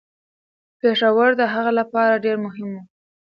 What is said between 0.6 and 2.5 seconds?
پېښور د هغه لپاره ډیر